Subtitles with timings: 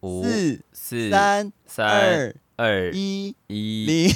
[0.00, 3.86] 五四、四三、三二、二一，一。
[3.86, 4.10] 零。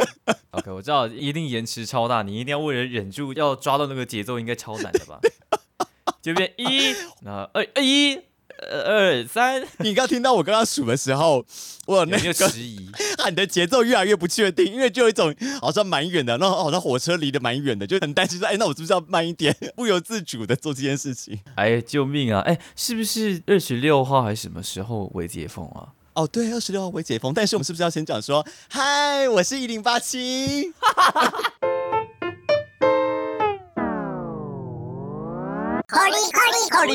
[0.52, 5.20] OK，我知道一定延迟超大，你一定要为了忍住要抓到那个节奏，应该超难的吧？
[6.20, 8.22] 就变一，那二二一，呃
[8.68, 11.44] 二三，你刚听到我刚刚数的时候，
[11.86, 12.90] 我那个迟疑？
[13.28, 21.38] 你的节奏越来越不确定，因为就有一种好像蛮远的，然后好像火车离得蛮远的，就很担心说，哎，那我是不是要慢一点，不由自主的做这件事情？
[21.54, 22.40] 哎，救命啊！
[22.40, 25.88] 哎，是不是二十六号还是什么时候为解封啊？
[26.14, 30.72] 哦，对，二十六号为解封，但是我们是不是要先讲说，嗨，我是一零八七，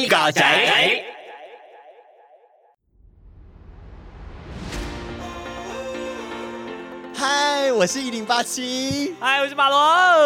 [0.10, 1.04] 嘎仔，
[7.28, 9.12] 嗨，我是一零八七。
[9.20, 9.80] 嗨，我是马龙。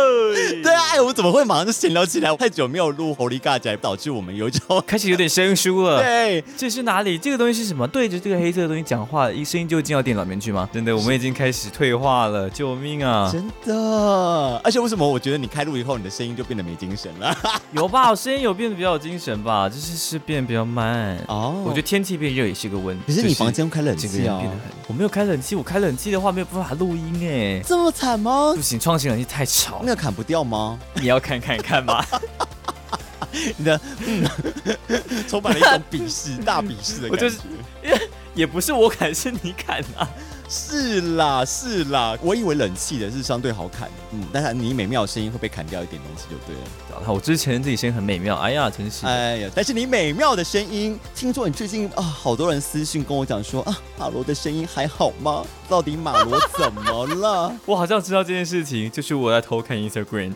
[0.62, 2.36] 对啊，哎，我们怎么会马上就闲聊起来？
[2.36, 6.04] 太久没有录《狐狸尬宅》，导致我们有一种开始有点生疏了。
[6.04, 7.18] 对这是哪里？
[7.18, 7.88] 这个东西是什么？
[7.88, 10.68] 对着这个黑色的东西讲话，一声音就进到电脑里面去吗？
[10.74, 13.30] 真的，我们已经开始退化了，救命啊！
[13.32, 17.34] 真的，而且为什么我觉得你开录以后，你的声音就变得没精神了？
[17.72, 18.10] 有吧？
[18.10, 19.70] 我声音有变得比较有精神吧？
[19.70, 21.18] 就是是变得比较慢。
[21.30, 23.04] 哦我觉得天气变热也是个问题。
[23.08, 24.50] 可是你房间开冷气变得，很……
[24.90, 27.62] 我没有开冷气，我开冷气的话没有办法录音哎。
[27.66, 28.62] 这么惨吗不？
[28.62, 30.80] 行，创新冷气太吵那，个砍不掉吗？
[30.96, 32.06] 你要看看看吗。
[33.58, 34.28] 你的嗯，
[35.30, 37.12] 充满了一种鄙视、大鄙视的感觉。
[37.12, 37.40] 我就是
[38.34, 40.10] 也不是我砍，是你砍啊。
[40.50, 47.14] 是啦，是啦，我以为冷气的是相对好砍，嗯，但是你美妙的声音会被砍掉一点东西就对了。
[47.14, 49.06] 我之前自己声音很美妙，哎呀，真是。
[49.06, 55.46] 哎呀，但是你美妙的声音，听说你最近啊，好多人私信跟我讲说啊，马罗的声音还好吗？
[55.70, 57.56] 到底马罗怎么了？
[57.68, 60.34] 我好像知道这件事情，就是我在偷看 Instagram，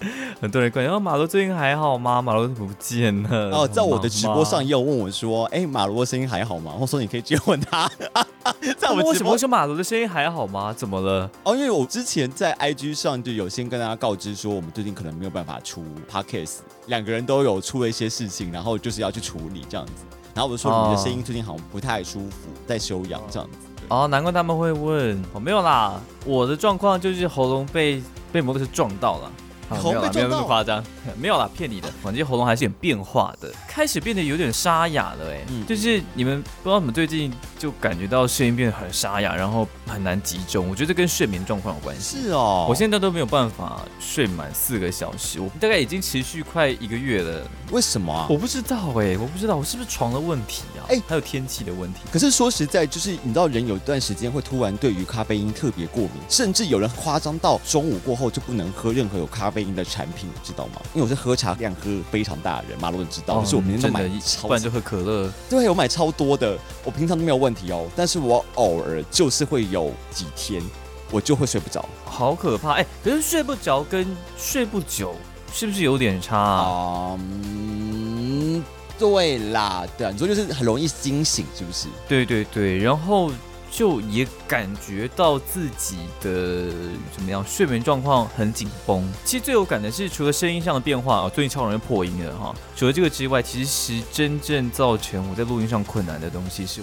[0.40, 2.20] 很多人关心，哦，马罗最近还好吗？
[2.20, 3.50] 马罗不见了。
[3.50, 6.74] 哦，在我的直播上也有问我说，哎，马罗的声音还好吗？
[6.78, 7.90] 我说你可以直接问他，
[8.76, 10.72] 在我们直播什么会说马罗的声音还好吗？
[10.72, 11.30] 怎么了？
[11.44, 19.92] 哦，因为我之前在 IG 上就有先跟大家告知说，我们最近可能没有办法出 Podcast，两个人都有出了一些事情，然后就是要去处理这样子。
[20.34, 23.58] 然后我就说你的声音最近好像不太舒服，在休养这样子。
[23.76, 25.18] 对哦，难怪他们会问。
[25.32, 29.32] 哦，没有啦，我的状况就是喉咙被被摩托车撞到了。
[29.68, 30.84] 啊喉没有啦，没有那么夸张，
[31.18, 31.88] 没有啦，骗你的。
[32.02, 40.68] 反正喉咙还是有点变化的，开始变得有点沙哑了，哎、嗯就是你们不知道怎么最近就感觉到声音变得很沙哑，然后很难集中。
[40.68, 42.22] 我觉得这跟睡眠状况有关系。
[42.22, 47.46] 是哦，我现在都没有办法睡满四个小时，我大概已经持续快一个月了。
[47.72, 48.26] 为什么啊？
[48.30, 50.86] 我不知道哎、我不知道我是不是床的问题啊？
[50.88, 52.00] 哎还有天气的问题。
[52.12, 60.82] 可是说实在，就是你知道，人有一段时间会突然对于咖啡因特别过敏，甚至有人夸张到中午过后就不能喝任何有咖啡因的产品，你知道吗？
[60.92, 65.32] 因为我是喝茶量喝非常大的人，马路你知道，就是我每天都哦真的，买超不然就喝可乐。
[65.48, 70.62] 对我买超多的，我平常都没有问题哦，但是我偶尔就是会有几天
[71.10, 72.72] 我就会睡不着好可怕！
[72.72, 74.06] 哎、可是睡不着跟
[74.36, 75.14] 睡不久
[75.54, 76.60] 是不是有点差啊？
[76.60, 77.18] 啊。
[77.18, 78.62] 嗯，
[78.98, 81.88] 对啦，对啊，你说就是很容易惊醒，是不是？
[82.06, 83.30] 对对对，然后
[83.70, 86.70] 就也感觉到自己的
[87.12, 89.06] 怎么样，睡眠状况很紧绷。
[89.24, 92.54] 其实最有感的是，除了声音上的变化啊，最近超容易破音的哈。
[92.74, 96.80] 除了这个之外，其实真正造成我在录音上困难的东西是。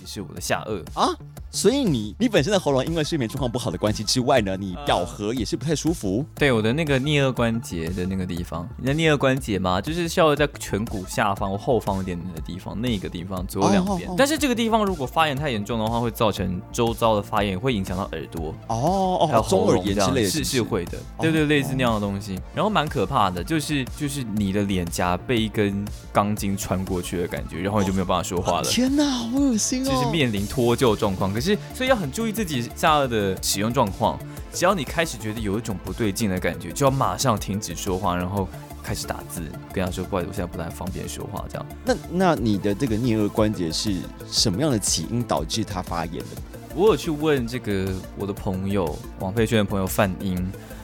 [0.00, 1.08] 也是我的下颚，啊，
[1.56, 6.22] 所以你你本身的喉咙因为睡眠状况不好的关系之外呢，你咬合也是不太舒服。
[6.34, 13.96] 对我的那个颞颌关节的那个地方，你的颞颌关节嘛，就是稍微在颧骨下方或后方一点点的地方，那个地方左右两边。
[13.96, 18.54] 哦哦哦但是这个地方如果发炎太严重的话，会造成周遭的发炎，会影响到耳朵。
[18.68, 29.90] 哦哦，还有中耳炎之类的是是会的，对对，哦类似那样的东西，然后蛮可怕的，就是就是你的脸颊被一根钢筋穿过去的感觉，然后你就没有办法说话了，天哪，好恶心哦！
[29.90, 31.32] 就是面临脱臼状况。
[31.32, 34.18] 可是所以要很注意自己下颚的使用状况，
[34.52, 38.48] 只要你开始觉得有一种不对劲的感觉，就要马上停止说话，然后
[38.82, 39.42] 开始打字，
[39.72, 41.66] 跟他说不好意思，我现在不太方便说话，这样。
[41.84, 43.96] 那那你的这个颞颌关节是
[44.30, 46.42] 什么样的起因导致它发炎的？
[46.74, 50.36] 我有去问这个我的朋友王佩轩的朋友范英，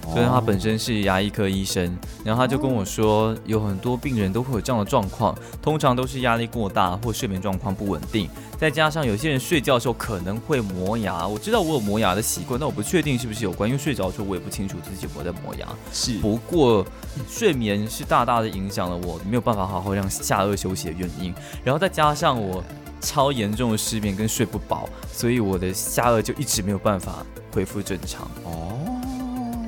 [0.05, 8.29] 哦所以他本身是牙医科医生，然后他就跟我说，有很多病人都会有这样的状况，通常都是压力过大或睡眠状况不稳定，
[8.59, 11.27] 再加上有些人睡觉的时候可能会磨牙。
[11.27, 15.67] 我知道我有磨牙的习惯，但我不确定是不是有关，因为睡着的时候我也不清楚自己有没有在磨牙。
[15.93, 16.85] 是不过
[17.29, 21.33] 睡眠是大大的影响了我没有办法好好让下颚休息的原因，
[21.63, 22.63] 然后再加上我
[23.01, 28.31] 超严重的失眠跟睡不饱，所以我的下颚就一直没有办法恢复正常。
[28.45, 28.72] 哦，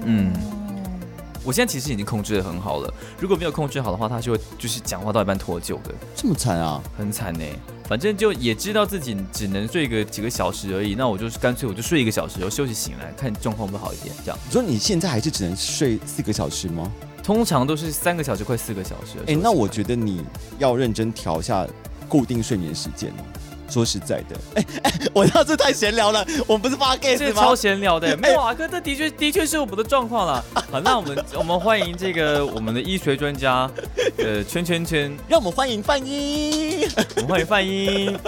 [0.05, 0.33] 嗯，
[1.43, 6.83] 我现在其实已经控制的很好了，如果没有控制好的话，他就会就是讲话到一半脱臼的，这么惨啊！
[6.97, 7.45] 很惨呢。
[7.87, 14.15] 反正就也知道自己只能睡个几个小时而已，那我就是干脆我就睡一个小时，然后休息醒来看状况会不会好一点。
[14.25, 16.91] 这样，你说你现在还是只能睡四个小时吗？
[17.23, 19.19] 通常都是三个小时，快四个小时。
[19.27, 20.25] 哎，那我觉得你
[20.59, 21.67] 要认真调一下
[22.09, 23.13] 固定睡眠时间。
[23.69, 27.43] 说实在的， 哎哎，我道这太闲聊了，我们不是发 g a s 吗？
[27.43, 30.45] 超闲聊的，没有啊，哥，这的确的确是我们的状况了。
[30.71, 33.71] 好，那我们我们欢迎这个我们的医学专家，
[34.19, 38.19] 呃，圈圈圈，让我们欢迎范英， 我们欢迎范英，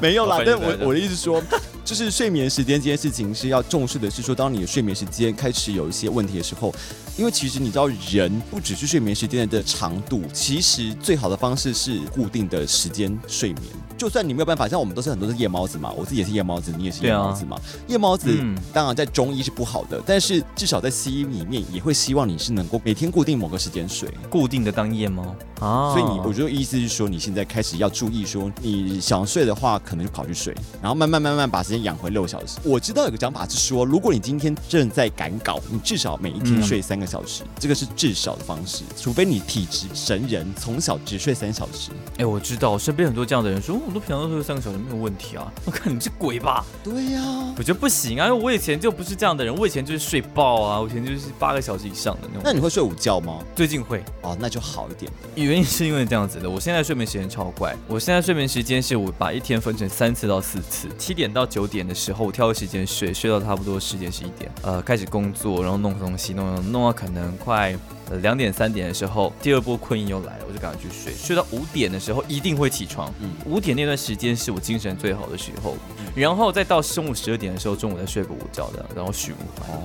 [0.00, 1.42] 没有啦，但我我的意思说。
[1.84, 6.74] 就是睡眠时间这件事情是要重视的，是说当你的睡眠时间开始有一些问题的时候，
[7.16, 13.64] 因为其实你知道人不只是睡眠时间的长度，其实最好的方式是固定的时间睡眠。
[13.96, 17.58] 就算你没有办法，像我们都是很多是夜猫子嘛，我自己也是夜猫子，你也是夜猫子嘛。
[17.88, 18.38] 夜猫子
[18.70, 25.94] 当然在中医是不好的，但是至少在西医里面也会希望你是能够每天固定某个时间睡，固定的当夜猫啊。
[25.94, 31.86] 所以你我觉得意思是说，你现在开始要注意说，你想睡的话，可能就跑去睡，然后慢慢慢慢把时间。
[31.86, 38.82] 养回六小时，我知道有个讲法是说，如果你今天正在赶稿，你至少每一天睡三个小时，这个是至少的方式。
[38.96, 41.90] 除非你体质神人，从小只睡三小时。
[42.18, 45.50] 哎，我知道，我身边很多这样的人说，我都平常都睡三个小时没有问题啊。
[45.64, 46.64] 我看你是鬼吧？
[46.82, 47.22] 对呀，
[47.56, 52.42] 我觉得不行啊，因为我以前就不是这样的人，我以前就是睡爆啊，我以前就是八个小时以上的那种。
[52.44, 53.38] 那你会睡午觉吗？
[53.54, 55.10] 最近会哦，那就好一点。
[55.36, 62.56] 原因是因为这样子的，我现在睡眠时间超怪，我现在睡眠时间是我把一天分成三次到四次，七点到九点的时候我挑个。
[62.56, 67.76] 时间睡睡到差不多十点十一点，呃，开始工作，然后弄东西，弄弄到可能快
[68.10, 75.76] 呃两点三点的时候，第二波困意又来了，我就赶快去睡，睡到五点的时候一定会起床，嗯，五点那段时间是我精神最好的时候，
[76.14, 79.36] 然后再到中午十二点的时候，中午再睡个午觉的，然后续午，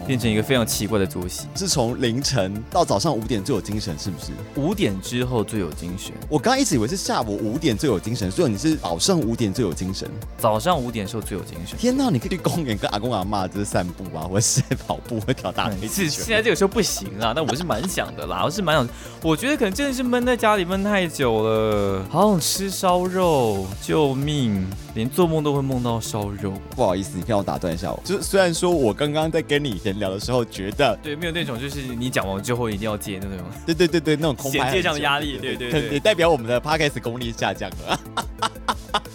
[0.05, 4.31] 变成一个非常奇怪的作息，是从凌晨到早上五点最有精神，是不是？
[4.55, 15.87] 五点之后最有精神，我刚刚一直以为是下午五点最有精神，所以你是早上五点最有精神，早上五点时候最有精神，天哪，你可以去公园跟阿公阿妈就是散步啊，或者是跑步，或跳大腿。
[15.87, 18.87] 是现在这个时候不行啊，但我是蛮想的啦，我是蛮想，
[19.21, 24.65] 我觉得可能真的是闷在家里闷太久了，好想吃烧肉，救命！
[24.93, 26.53] 连做梦都会梦到烧肉。
[26.75, 37.99] 不好意思，你让我打断一下我，就是虽然说我刚刚在跟你闲聊的时候，觉得对，没有那种就是你讲完之后一定要接那种，对对对对，那种空衔接上的压力，对对对，也代表我们的 podcast 功力下降了。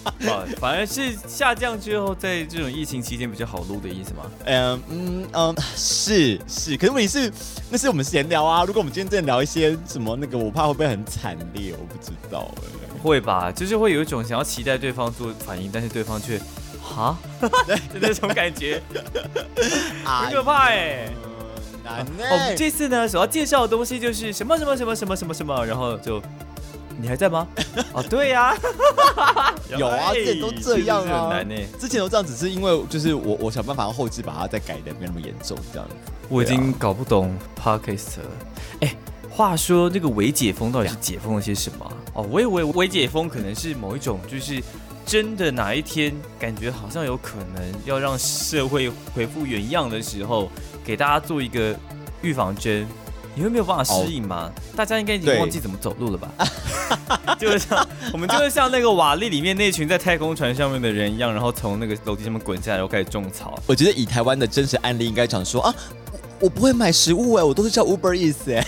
[0.06, 4.23] 啊， 反而是下降之后，在这种疫情期间比较好录的意思吗？
[4.44, 7.32] 嗯嗯嗯，是是，可是问题是，
[7.70, 8.64] 那是我们闲聊啊。
[8.64, 11.73] 如果我们今天在聊一些什么那个，我怕会不会很惨烈？
[11.79, 13.50] 我不知道哎，会吧？
[13.50, 16.41] 就是会有一种想要期待对方做反应，但是对方却
[16.81, 18.81] 哈，就那种感觉，
[20.05, 21.08] 很可怕哎。
[21.85, 22.05] 难。
[22.05, 26.23] 我们这次呢，所要介绍的东西就是什么什么什么什么什么什么，然后就。
[27.00, 27.46] 你还在吗？
[27.93, 28.54] 哦，对呀，
[29.69, 31.43] 有啊，之前都这样啊。
[31.78, 35.94] 之前都这样，只是因为就是我我想办法用后置把它再改的没那么严重这样子。
[36.28, 38.31] 我已经搞不懂 podcast 了。
[38.81, 38.96] 哎，
[39.31, 41.93] 话说那个微解封到底是解封了些什么？
[42.14, 44.62] 哦，我以为微解封可能是某一种，就是
[45.04, 50.50] 真的哪一天感觉好像有可能要让社会恢复原样的时候，
[50.84, 51.76] 给大家做一个
[52.22, 52.87] 预防针。
[53.37, 54.50] 你会没有办法适应吗？
[54.75, 56.31] 大家应该已经忘记怎么走路了吧？
[57.38, 63.58] 就是像我们就是像那个瓦砾里面那群在太空船上面的人一样，然后从那个楼梯上面滚下来，然后开始种草。
[63.67, 65.75] 我觉得以台湾的真实案例应该讲说啊，
[66.41, 68.67] 我不会买食物哎，我都是叫 Uber Eats 哎。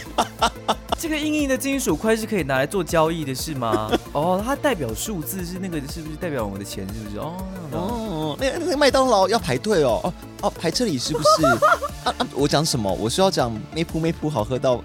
[1.01, 3.91] 这个硬硬的金属块是可以拿来做交易的，是吗？
[4.13, 6.85] 哦，它代表数字是那个，是不是代表我们的钱？
[6.89, 7.19] 是不是？
[7.19, 7.37] 哦
[7.73, 8.08] 哦，
[8.39, 11.47] 那那个麦当劳要排队哦哦哦，排这里是不是？
[12.05, 12.27] 啊啊！
[12.35, 12.93] 我讲什么？
[12.93, 14.83] 我是要讲没铺没铺好喝到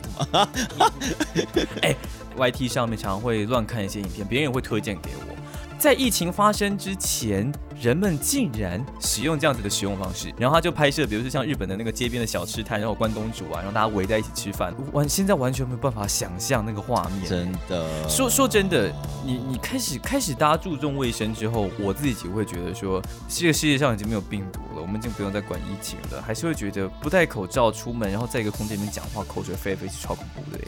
[1.81, 1.95] 哎
[2.38, 5.33] ，YT 上面常常会乱看一些影片，别人也会推荐给我。
[5.77, 7.51] 在疫情发生之前。
[7.82, 17.30] 人们竟然使用这样子的使用方式，然后他就拍摄，比如说像日本的那个街边的小吃摊，然后关东煮啊，然后大家围在一起吃饭，完现在完全没有办法想象那个画面。
[17.30, 18.94] 真的，说说真的，
[19.25, 30.60] 你你开始开始大家注重卫生之后，我自己会觉得说，这个世界上已经没有病毒了，我们已经不用再管疫情了，还是会觉得不戴口罩出门，然后在一个空间里面讲话，口水飞飞是超恐怖的。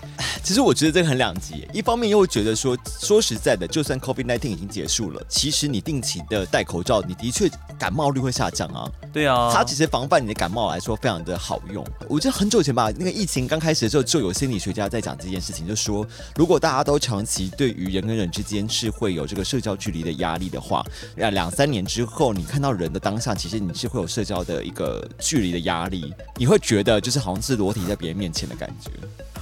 [0.44, 6.95] 其实我觉得这个很两极，一方面又会觉得说，说实在的，就算 COVID-19 已经结束了，其实你定期的戴口罩。
[7.02, 11.86] 你的确感冒率会下降啊，对啊，它其实防范你的感冒来说非常的好用。
[12.10, 20.86] 我记得很久以前吧，那个疫情刚开始的时候，就有心理学家在讲这件事情，就说如果大家都长期对于人跟人之间是会有这个社交距离的压力的话，
[21.18, 28.92] 两两三年之后，你看到人的当下，其实你是会有社交的一个距离的压力，你会觉得就是好像是裸体在别人面前的感觉。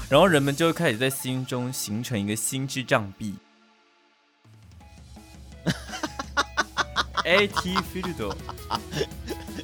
[0.10, 3.36] 然后人们就会开始在心中形成一个心之障壁。
[7.26, 8.34] A T Field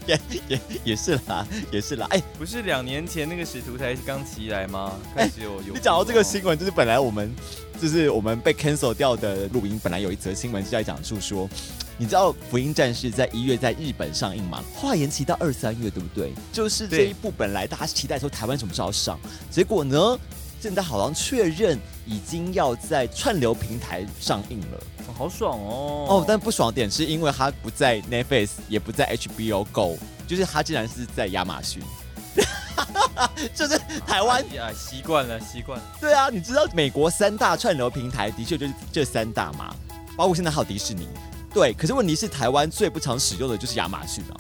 [0.06, 2.08] 也也也是啦，也是啦。
[2.10, 4.98] 哎、不是两年前那个使徒才刚起来吗？
[5.16, 5.74] 开始有有。
[5.74, 7.34] 你讲到这个新闻，就是本来我们
[7.80, 11.50] 就是我们被 cancel 掉的录音，本来有一则新闻是在讲述说，
[11.98, 14.64] 你知道《福音战士》在一月在日本上映吗？
[14.76, 16.32] 后来延期到二三月，对不对？
[16.52, 19.20] 就是这一部本来大家期待说台湾什么时候上，
[19.52, 20.18] 结果呢，
[20.60, 24.78] 现在好像确认已经要在串流平台上映了。
[25.08, 26.06] 哦好爽哦！
[26.08, 31.84] 哦，但不爽点是因为它不在 Netflix，也不在 HBO Go，就是它竟然是在亚马逊。
[33.54, 35.86] 就是台湾哎呀，习惯了，习惯了。
[36.00, 39.76] 对啊，你知道美国三大串流平台的确就是这三大嘛，
[40.16, 41.08] 包括现在还有迪士尼。
[41.54, 44.40] 对，可是问题是台湾最不常使用的就是亚马逊啊。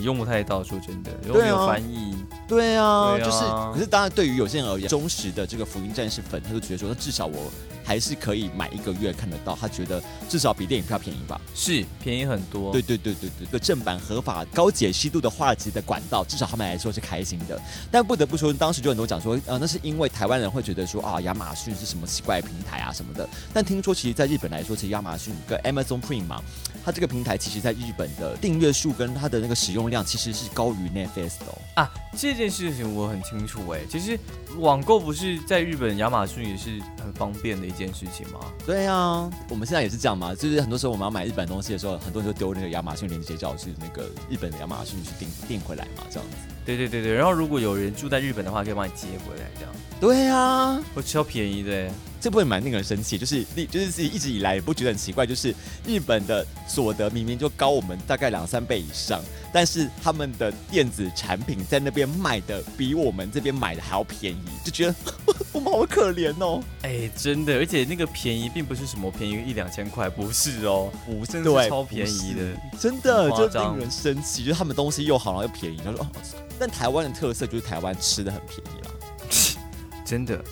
[0.00, 2.16] 用不太到，说真的，又对啊没有翻译。
[2.46, 3.40] 对啊，就是，
[3.72, 7.50] 可是当然对于有些人而言，忠实的这个福音战士粉，他就觉得说，那至少我
[7.82, 11.40] 还是可以买一个月看得到，他觉得至少比电影票便宜吧。
[11.54, 12.70] 是便宜很多。
[12.70, 17.58] 对对对对对，个正版合法高解析度的画质的管道，至少他们来说是开心的。
[17.90, 23.26] 但不得不说，当时就很多讲说，呃，那是因为台湾人会觉得说啊，亚马逊是什么奇怪的平台啊什么的。
[23.54, 26.42] 但听说其实在日本来说，其实亚马逊跟 Amazon Prime 嘛，
[26.84, 31.58] 它这个平台其实在日本的订阅数跟它的那个使用量其实是高于 Netflix 的、哦。
[31.76, 33.80] 啊，这件事情我很清楚哎。
[33.88, 34.18] 其实
[34.58, 38.40] 网购不是在日本亚马逊也是很方便的一件事情吗？
[38.66, 46.36] 对啊，我们现在也是这样嘛，就是很多时候我们要买日本东西的时候，很多人就丢那个亚马逊链接，叫我去那个日本的亚马逊去订订回来嘛，这样子。
[46.66, 47.14] 对对对对。
[47.14, 51.90] 然后如果有人住在日本的话，可以帮你接回来，这样对啊，会超便宜的欸。
[52.24, 55.54] 这部分蛮令人生气，就是你就是自己一直以来也不觉得很奇怪，就是
[55.86, 59.20] 日本的所得明明就高我们大概两三倍以上，
[59.52, 64.94] 但是他们的电子产品在那边卖的比我们这边买的还要便宜，就觉得
[65.52, 66.64] 我们好可怜哦。
[66.80, 72.56] 哎，真的，而且那个便宜并不是什么便宜一两千块，不是哦，不真的是超便宜的。
[72.80, 76.06] 真的就令人生气，就是他们东西又好，然后又便宜，他说哦，
[76.58, 78.90] 但台湾的特色就是台湾吃的很便宜啦。
[80.06, 80.42] 真的，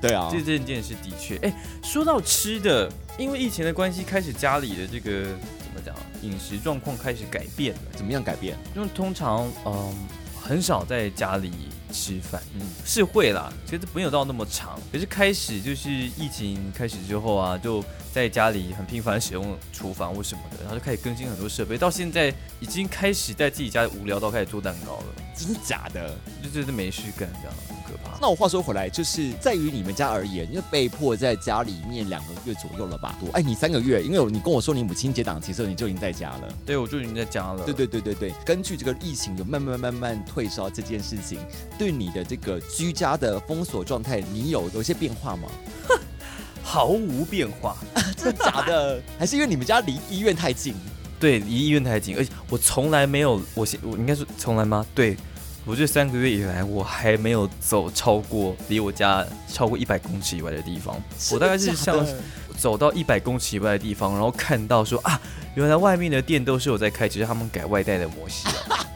[0.00, 1.52] 对啊，这这件事的确，哎，
[1.82, 7.80] 说到吃的，因为疫情的关系，开始家里的这个怎么讲，饮食状况开始改变了。
[7.96, 8.56] 怎么样改变？
[8.76, 9.92] 因为通常，嗯，
[10.40, 11.50] 很少在家里
[11.92, 14.78] 吃饭，嗯，是会啦，其实没有到那么长。
[14.92, 26.16] 可是开始就是疫情开始之后啊，就在家里很频繁使用厨房或什么的，然后就开始更新很多设备，到现在已经开始在自己家里无聊到开始做蛋糕了，真的假的？
[26.40, 27.54] 就真的没事干，这样。
[28.20, 33.16] 那我话说回来，就是在于你们家而言，因为被迫在家里面两个月左右了吧？
[33.20, 36.48] 多哎，你三个月，因为你跟我说你母亲节档期的时候你就已经在家了。
[36.66, 37.62] 对，我就已经在家了。
[37.64, 41.38] 对对对对对，根据这个疫情有慢慢慢慢退烧这件事情，
[41.78, 45.48] 对你的这个居家的封锁状态，你有有一些变化吗？
[46.62, 47.76] 毫无变化。
[48.16, 49.00] 真的假的？
[49.16, 50.74] 还是因为你们家离医院太近？
[51.20, 54.84] 对，离医院太近，而且我从来没有，我现我应该是从来吗？
[54.94, 55.16] 对，
[55.68, 60.96] 我这三个月以来，我还没有走超过离我家超过一百公尺以外的地方。
[61.30, 62.02] 我大概是像
[62.56, 65.20] 走到一百公尺以外的地方，然后看到说啊，
[65.56, 68.86] 原来外面的店都是有在开，只是他们改外带的模式啊。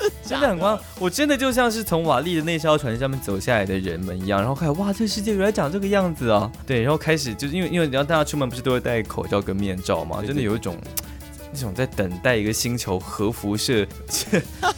[0.22, 6.52] 真的很光，我真的就像是从瓦砾的那艘船上面走下来的人们一样，然后看哇，这个世界原来长这个样子啊！
[6.66, 10.76] 对，然后开始就是因为因为你知道大家出门不是都会戴口罩跟面罩嘛，真的有一种
[11.52, 13.86] 那种在等待一个星球核辐射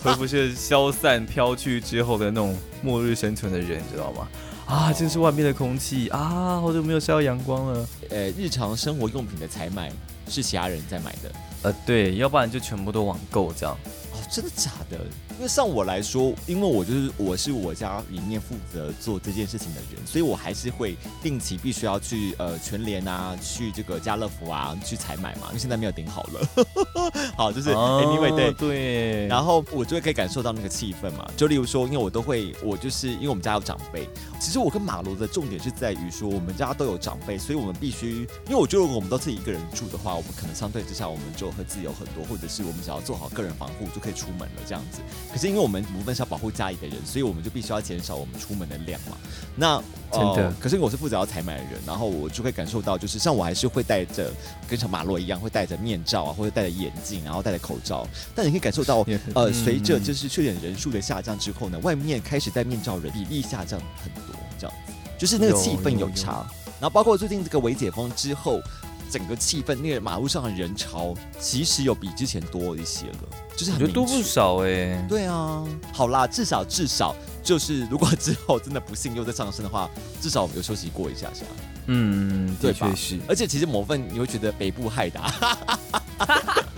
[0.03, 4.29] 核辐射消散飘去之后的那种末日生存的人，你知道吗？
[4.67, 7.89] 啊，这是外面的空气啊，好久没有晒到阳光了。
[8.09, 9.91] 呃，日常生活用品的采买
[10.29, 11.33] 是其他人在买的。
[11.63, 13.77] 呃，对，要不然就全部都网购这样。
[14.13, 14.99] 哦，真的假的？
[15.41, 26.47] 因为像我来说，因为我就是我是我家里面负责做这件事情的人，所以我还是会定期必须要去呃全联啊，去这个家乐福啊去采买嘛，因为现在没有顶好了。
[27.39, 28.55] 好，就是 anyway 对哦。
[28.59, 34.07] 对，然后我就会可以感受到那个气氛嘛，就例如说，因为我都会，我就是因为我们家有长辈，
[34.39, 45.01] 其实我跟马罗的重点是在于说，我们家都有长辈，所以我们必须，因为我觉得如果我们都自己一个人住的话，我们可能相对之下我们就会自由很多，或者是我们只要做好个人防护就可以出门了这样子。
[45.33, 49.17] 可是因为我们部分是要保护家里的人，所以我们就必须要减少我们出门的量嘛。
[49.57, 49.83] 那
[50.13, 54.33] 真的呃可是我是负责要采买的人，然后我就会感受到，就是像我还是会戴着
[54.69, 58.07] 跟小马洛一样，会戴着面罩啊，或者戴着眼镜，然后戴着口罩。
[58.35, 58.99] 但你可以感受到，
[59.35, 66.47] 呃，嗯随着就是确诊人数的下降之后呢，外面开始戴面罩人比例下降很多，这样子，就是那个气氛有差。
[66.81, 68.59] 然后包括最近这个微解封之后，
[69.11, 73.19] 整个气氛那个马路上的人潮其实有比之前多一些了，
[73.57, 79.91] 就是我觉得多不少哎、对啊，好啦，至少至少就是如果之后真的不幸又再上升的话，
[80.21, 81.45] 至少我们有休息过一下下。
[81.87, 83.19] 嗯，对吧的确是。
[83.27, 85.79] 而且其实某份你会觉得北部害的、啊，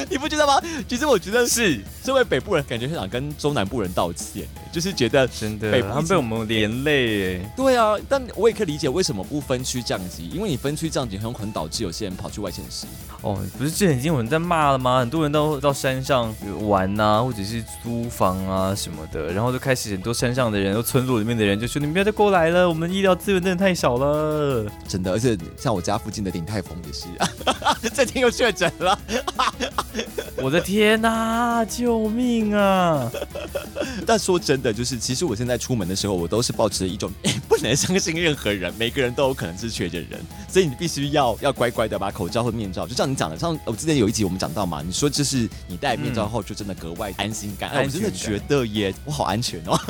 [0.10, 0.60] 你不觉得吗？
[0.88, 7.52] 其实我觉得是身为北部人，感觉很想跟中南部人道歉，就是觉得真的北，部他们被我们连累哎。
[7.56, 12.86] 对啊，但我也可以理解为什么不分区降级，因为你分区降级很有可能导致有些人跑去外县市。
[13.22, 15.00] 哦，不是之前已经有人在骂了吗？
[15.00, 24.66] 很多人都到山上玩呐、或者是租房啊什么的，然后就开始很多山上的人，都村落里面的人就说：“你们不要再过来了，我们医疗资源真的太少了。
[24.88, 27.06] 真的，而且像我家附近的鼎泰丰也是，
[27.90, 28.98] 最近又确诊了。”
[30.36, 33.10] 我的天呐、救命啊！
[34.06, 49.80] 但说真的，就是其实我现在出门的时候，我都是保持着一种、哎 不能相信任何人，每个人都有可能是确诊人，所以你必须要要乖乖的把口罩和面罩，就像你讲的，像我之前有一集我们讲到嘛，你说就是你戴面罩后就真的格外安心感，哎、我真的觉得耶，我好安全哦。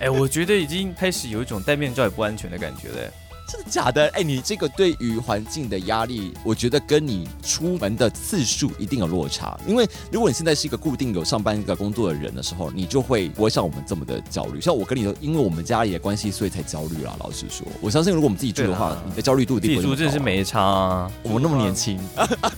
[0.00, 3.12] 哎、我觉得已经开始有一种戴面罩也不安全的感觉了。
[3.46, 4.08] 真的假的？
[4.14, 9.58] 哎、你这个对于环境的压力，我觉得跟你出门的次数一定有落差。
[9.66, 14.60] 因为如果你现在是一个固定有上班一个工作的人的时候，你就会不会像我们这么的焦虑。
[14.60, 17.14] 像我跟你说，因为我们家里的关系，所以才焦虑啦。
[17.20, 21.98] 老实说，我相信如果我们自己住的话，你的焦虑度一定不会住真的是没差、啊，我们那么年轻，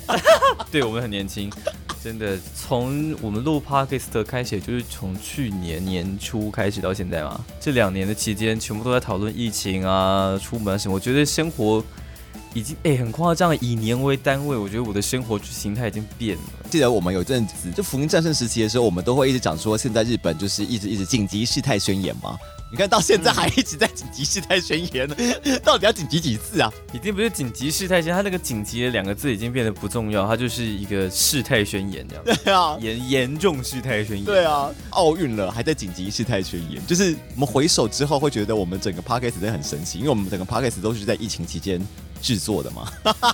[0.71, 1.50] 对我们很年轻，
[2.03, 10.95] 真的从我们录 podcast 开始，就是从去年年初开始到现在嘛，这两年的期间，全部都在讨论疫情啊、出门什么。
[10.95, 11.83] 我觉得生活
[12.57, 16.43] 已经哎、很夸张，以年为单位，我觉得我的生活形态已经变了。
[16.71, 22.35] 记得我们有阵子就福音战胜时期的时候，我们都会一直讲说，现在日本就是一直一直紧急事态宣言嘛。
[22.73, 25.15] 你看到现在还一直在紧急事态宣言呢，
[25.63, 26.73] 到底要紧急几次啊？
[26.95, 34.25] 已经不是紧急事态宣言，它那个紧急的两个字已经变得不重要，它就是一个事态宣言这样， 对啊，严严重事态宣言。
[34.25, 41.81] 对啊，奥运了还在紧急事态宣言，就是我们回首之后会觉得我们整个 podcast 真的很神奇，因为我们整个 podcast 都是在疫情期间
[42.20, 42.90] 制作的嘛。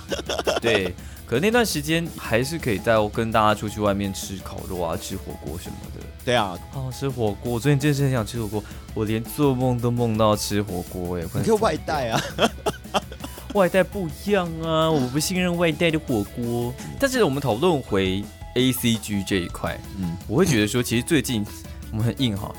[0.61, 0.93] 对，
[1.25, 6.05] 可是那段时间还是可以带我跟大家出去外面吃烤肉啊，吃火锅什么的。
[6.25, 11.23] 对啊，哦，吃火锅，我最近真的是很想吃火锅，我连做梦都梦到吃火锅哎。
[11.33, 12.21] 你可以外带啊。
[13.53, 16.73] 外带不一样啊，我不信任外带的火锅。
[16.99, 18.23] 但是我们讨论回
[18.55, 21.45] A C G 这一块，嗯，我会觉得说，其实最近
[21.91, 22.51] 我们很硬哈，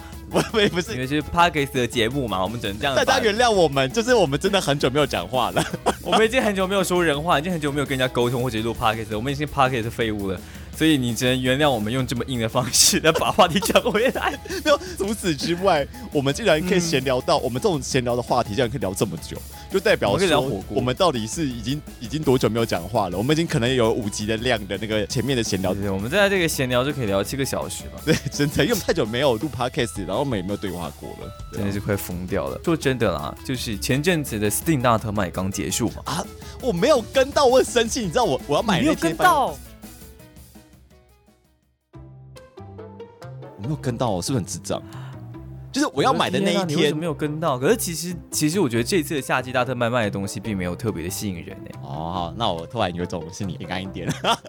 [0.42, 3.05] 不不不因，为是 p a r k e s 的节目嘛，我们只能这样把。
[3.05, 5.64] 大家原谅我们，就是我们真的很久没有讲话了。
[6.03, 10.40] 我们已经很久没有说人话，已经很久没有跟人家沟通或者录 p a r k e s 我们已经 p a r k e s 废物了。
[10.76, 14.38] 所以你只能原谅我们用这么硬的方式来把话题讲回来。
[14.64, 19.37] 没有，除此之外，我们竟然可以闲聊到、我们这种闲聊的话题，竟然可以聊这么久，
[19.70, 23.16] 就代表说聊火锅我们到底是已经已经多久没有讲话了？
[23.18, 32.60] 我们已经可能有五集的量的那个前面的闲聊对，对我们在这个闲聊就可以聊七个小时吧， 对，真的，因为我们太久没有录 podcast，然后我们也没有对话过了，真的是快疯掉了。
[32.64, 36.26] 说真的啦，就是前阵子的 Steam 大特卖刚结束嘛，啊
[36.60, 39.56] 我没有跟到，我很生气，你知道我我要买你没有跟，到，
[43.64, 44.83] 没有跟到，我是不是很智障？
[45.72, 47.59] 就是我要买的那一天没有跟到？
[47.59, 51.81] 可是其实其实我觉得这次的夏季大特卖卖的东西并没有特别的吸引人哎。
[51.83, 54.09] 哦，好，那我突然有种心里干一点。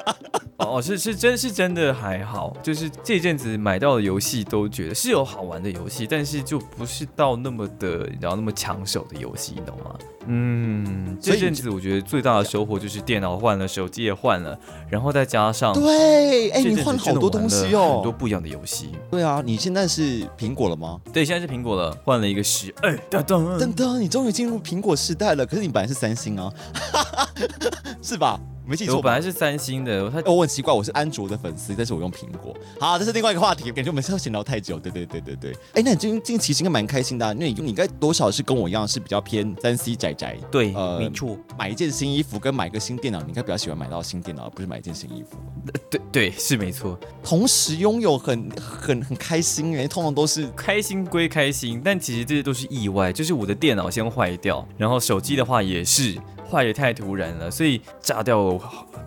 [0.57, 9.95] 哦，是是真是真的还好，就是这阵子买到的游戏都觉得是有好玩的游戏，但是就不是到那么的，然后那么抢手的游戏，你懂吗？
[10.27, 14.57] 嗯，这阵子我觉得最大的收获就是电脑换了，手机也换了，
[14.89, 17.95] 然后再加上对，哎、你换了好多东西哦。
[17.95, 18.89] 很多不一样的游戏。
[19.11, 20.99] 对啊，你现在是苹果了吗？
[21.13, 25.45] 对，现在是苹果了，换了一个十二，噔噔噔噔，你终于进入苹果时代了。
[25.45, 26.51] 可是你本来是三星啊，
[28.01, 28.39] 是吧？
[28.67, 28.95] 没记错。
[28.95, 32.55] 我本来是三星的，他哦，我很奇怪，我是安卓的粉丝，但是我用苹果。
[32.79, 34.79] 好，这是另外一个话题，感觉我们是要闲聊太久。
[34.79, 35.51] 对对对对对。
[35.73, 40.37] 哎，那你最近近期应该蛮开心的、啊，因为你你应该多少是跟我一样是比较偏三 C 宅宅。
[40.51, 45.37] 对，呃没错，买一件新衣服跟买个新电脑，你应该比较喜欢买到新电脑，而不是买一件新衣服。
[45.89, 46.99] 对对是没错。
[47.23, 53.11] 同时拥有很很很开心哎，通常都是开心归开心，但其实这些都是意外。
[53.13, 56.17] 就是我的电脑先坏掉，然后手机的话也是
[56.49, 58.59] 坏也太突然了，所以炸掉了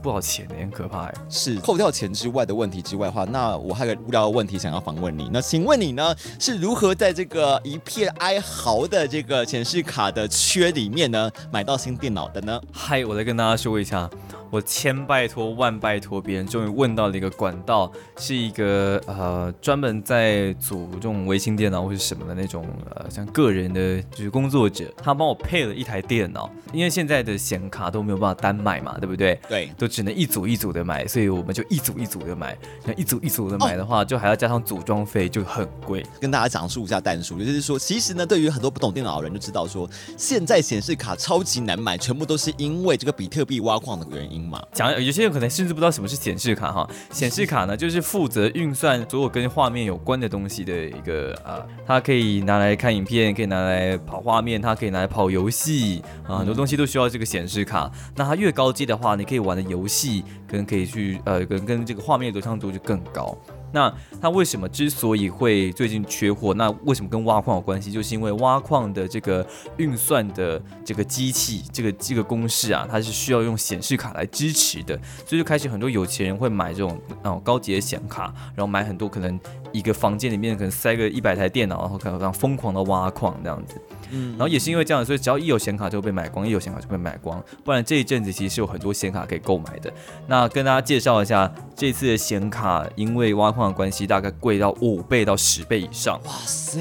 [0.02, 1.14] 不少钱，很可怕哎。
[1.28, 5.30] 是扣掉钱之外的问题之外的话，那我还有个无聊的问题想要访问你。
[5.32, 12.60] 那请问你呢是如何在这个一片哀嚎的这个显示卡的缺里面呢买到新电脑的呢？
[12.72, 14.08] 嗨，我再跟大家说一下，
[14.50, 29.38] 我千拜托万拜托别人，终于问到了一个管道，是一个呃专门在组这种微型电脑或者什么的那种呃像个人的就是工作者，他帮我配了一台电脑，因为现在的显卡都没有办法单买嘛，对不对？
[29.48, 32.56] 对，都只能一组一组的买，所以我们就一组一组的买。
[32.84, 36.04] 那一组一组的买的话，就还要加上组装费，就很贵。
[36.20, 44.62] 跟大家讲述一下单数，就是说，其实呢，对于很多不懂电脑的人就知道说，现在显示卡超级难买，全部都是因为这个比特币挖矿的原因嘛。
[44.72, 57.90] 讲有些人可能甚至不知道什么是显示卡哈，显示卡呢就是负责运算所有跟画面有关的东西的一个啊，它可以拿来看影片，可以拿来跑画面，它可以拿来跑游戏啊，很多东西都需要这个显示卡。
[58.16, 63.36] 那它越高阶的话，你可以玩的游戏可能可以去呃跟跟这个画面流畅度就更高。
[63.72, 66.54] 那它为什么之所以会最近缺货？
[66.54, 67.92] 那为什么跟挖矿有关系？
[67.92, 79.38] 就是因为挖矿的这个运算的这个机器，这个这个公式啊，它是需要用显示卡来支持的，所以就开始很多有钱人会买这种哦高级的显卡，然后买很多可能
[79.72, 83.80] 一个房间里面可能塞个一百台电脑，然后可能这样疯狂的挖矿这样子。
[84.10, 89.92] 嗯，然后也是因为这样，所以只要一有显卡就会被买光，一有显卡就被买光，不然这一阵子其实是有很多显卡可以购买的。
[90.26, 96.20] 那跟大家介绍一下，这次的显卡因为挖矿的关系，大概贵到五倍到十倍以上。
[96.24, 96.80] 哇塞！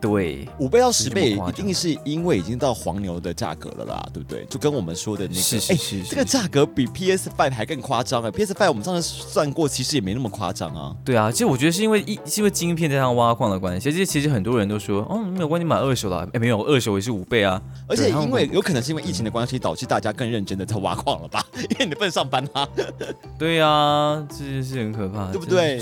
[0.00, 4.44] 对，五倍到十倍一定是因为已经到黄牛的价格了啦，对不对？
[4.46, 10.94] 就跟我们说的那个，是是是，这个价格比 PS Five 还更夸张啊！PS Five 我们上次算过，其实也没那么夸张啊。
[11.04, 17.60] 对啊，其实我觉得是因为一是因为晶片加上挖矿的关系，其实其实很多人都说，哦，没有关系，买二手的，哎，没有，二手也是五倍啊。
[17.88, 21.44] 而且因为有可能是因为疫情的关系，导致大家更认真的在挖矿了吧？
[21.70, 22.68] 因为你不能上班啊。
[23.38, 25.80] 对啊，这件事很可怕，对不对？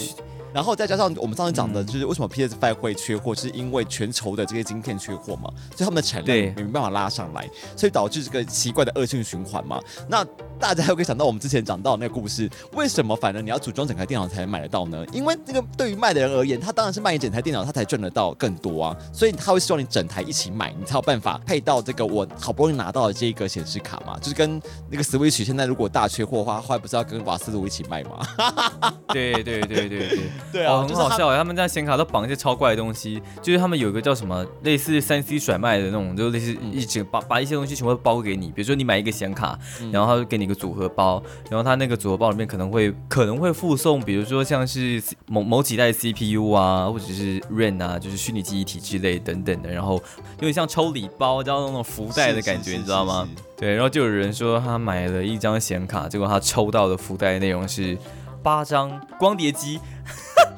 [0.54, 9.80] 然后再加上我们上次讲的，就是为什么 PS Five 会缺货，是因为全球的这些晶片缺货嘛，所以他们的产量没办法拉上来，所以导致这个奇怪的恶性循环嘛。
[10.08, 10.24] 那
[10.60, 15.04] 大家又可以想到我们之前讲到那个故事，为什么反正你要组装整台电脑才能买得到呢？
[15.12, 24.16] 因为那个对于卖的人而言，他当然是卖一整台电脑，他才赚得到更多啊，所以他会希望你整台一起买，你才有办法配到这个我好不容易拿到的这个显示卡嘛。
[24.20, 28.92] 就是跟那个 Switch 现在如果大缺货的话，后来不是要跟瓦斯炉一起卖吗？
[29.12, 30.30] 对对对对对。
[30.52, 39.58] 对啊，很好笑，他们家显卡都绑一些超怪的东西，就是他们有一个叫什么类似三 C 甩卖的那种，就类似一直把把一些东西全部包给你，比如说你买一个显卡，
[39.92, 53.28] 然后他就给你一个组合包，然后他那个组合包里面可能会可能会附送，比如说像是某某几代 CPU 啊，或者是 RAM 啊，就是虚拟记忆体之类等等的，然后有点像抽礼包，叫那种福袋的感觉，你知道吗？
[53.56, 57.96] 对，然后就有人说他买了一张显卡，结果他抽到的福袋内容是
[58.42, 59.80] 八张光碟机。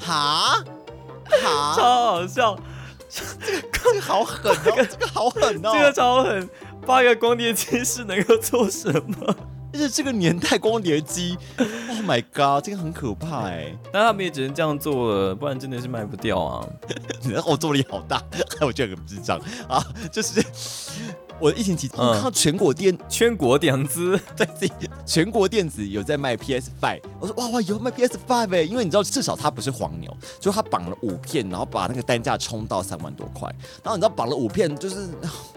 [0.07, 0.65] 哈，
[1.43, 2.57] 哈，超好笑，
[3.11, 6.49] 这个好狠哦，这个好狠哦，这个超狠，
[6.87, 9.35] 八个光碟机是能够做什么？
[9.73, 13.77] 而且这个年代光碟机，Oh my god，这个很可怕哎。
[13.93, 16.67] 但他们也只能这样做了，不然真的是卖不掉啊。
[17.29, 18.23] 然 后做力好大，
[18.63, 19.39] 我觉得很智障
[19.69, 20.43] 啊，就是。
[21.39, 33.49] 我疫情期间看到全国电全国电子在自己全国电子有在卖 PS Five，我说哇哇有卖 PS Five 哎，因为你知道至少它不是黄牛，就他绑了五片，然后把那个单价冲到三万多块，
[33.83, 35.09] 然后你知道绑了五片，就是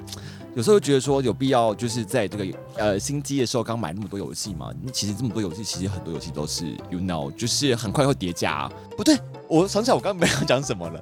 [0.55, 4.71] 有时候觉得说有必要就是在这个呃新机的时候刚买那么多游戏嘛？
[4.91, 8.69] 其实这么多游戏，其实很多游戏都是 you know，就是很快会叠加。
[8.97, 11.01] 不对，我想起来我刚刚没有讲什么了。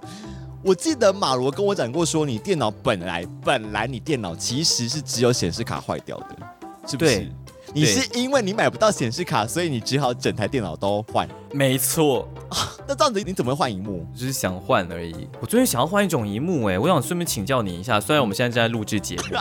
[0.68, 6.38] 我记得马罗跟我讲过，说你电脑本来本来你电脑其实是只有显示卡坏掉的，
[6.86, 7.26] 是不是？
[7.74, 11.26] 你是因为你买不到显示卡，所以你只好整台电脑都换。
[11.54, 12.28] 没错，
[12.86, 14.06] 那这样子你怎么会换荧幕？
[14.14, 15.30] 只是想换而已。
[15.40, 17.98] 我最近想要换一种荧幕，哎，我想顺便请教你一下。
[18.02, 19.22] 虽然我们现在正在录制节目。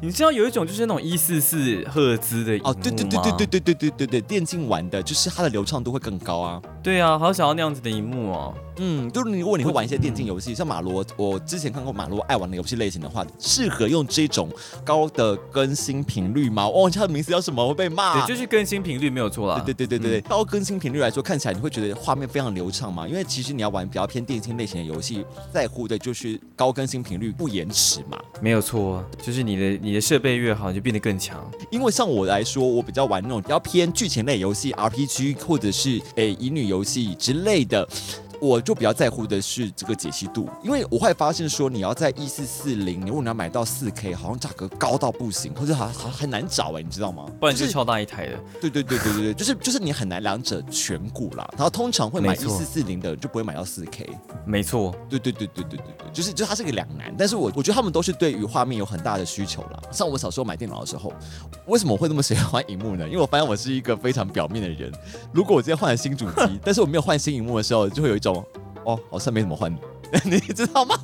[0.00, 6.60] 你知道有一种就是那种一四四赫兹的哦，对对对对对对对对对对，电竞玩的，就是它的流畅度会更高啊。
[6.82, 8.54] 对啊，好想要那样子的荧幕哦。
[8.78, 14.48] 嗯，就是如果你会玩一些电竞游戏，像马罗，我之前看过马罗爱玩的游戏类型的话，适合用这种
[14.84, 16.68] 高的更新频率吗？
[16.68, 18.20] 忘记它的名字叫什么，会被骂。
[18.20, 19.62] 对，就是更新频率没有错啦。
[19.64, 23.06] 对对对对对，高更新频率来说，看起来你会觉得画面非常流畅嘛？
[23.06, 28.18] 因为其实你要玩比较偏电竞类型的游戏，在乎的就是高更新频率不延迟嘛。
[28.40, 31.38] 没有错，就是你的你的设备越好，就变得更强。
[31.70, 37.88] 因为像我来说，我比较玩那种比较偏剧情类游戏，RPG 或者是诶乙女游戏之类的。
[38.44, 47.24] 我就比较在乎的是这个解析度，因为我会发现说，你要在一四四零，如果你要买到四 K，好像价格高到不行，或者好好很难找哎，你知道吗？
[47.40, 48.38] 不然就是超大一台的。
[48.60, 51.48] 对对对对对对，就是就是你很难两者全顾啦。
[51.52, 54.06] 然后通常会买一四四零的，就不会买到四 K。
[54.44, 57.14] 没错，对对对对对对对，就是就它是个两难。
[57.16, 59.80] 但是我我觉得他们都是对于画面有很大的需求啦。
[59.90, 61.10] 像我小时候买电脑的时候，
[61.66, 63.06] 为什么我会那么喜欢换荧幕呢？
[63.06, 64.92] 因为我发现我是一个非常表面的人。
[65.32, 68.33] 如果我今天换了新主机，但是我没有换新荧幕的时候，就会有一种。
[68.84, 69.74] 哦，好像没怎么换，
[70.24, 70.96] 你知道吗？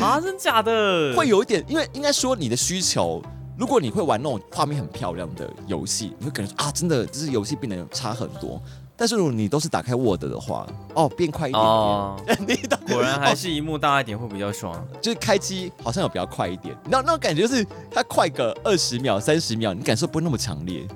[0.00, 1.14] 啊，真假的？
[1.16, 3.22] 会有一点，因为应该说你的需求
[3.58, 8.60] 如果你会玩那种画面很漂亮的游戏，你会感觉啊，真的就是游戏变得差很多。
[8.98, 12.16] 但是如果你都是打开 Word 的话，哦，变快一点点，哦，
[12.48, 12.78] 你懂？
[12.88, 14.74] 果然还是一幕大一点会比较爽。
[15.02, 20.86] 就是开机好像有比较快一点，那那种感觉就是它快个二十秒、三十秒，你感受不会那么强烈。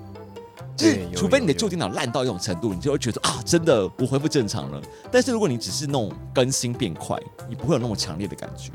[0.81, 4.81] 就是除非你的旧电脑烂到一种程度，你就会觉得啊，真的我恢复正常了。
[5.11, 8.71] 但是如果你只是那种更新变快，你不会有那么强烈的感觉。